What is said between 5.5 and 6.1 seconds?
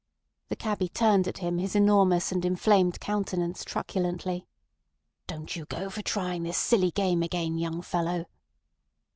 you go for